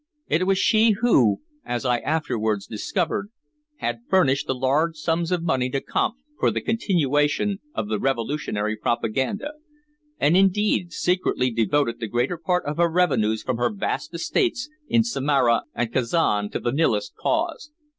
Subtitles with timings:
[0.27, 3.29] It was she who, as I afterwards discovered,
[3.75, 8.75] had furnished the large sums of money to Kampf for the continuation of the revolutionary
[8.75, 9.51] propaganda,
[10.19, 15.03] and indeed secretly devoted the greater part of her revenues from her vast estates in
[15.03, 17.69] Samara and Kazan to the Nihilist cause.